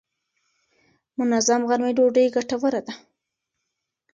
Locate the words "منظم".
1.17-1.61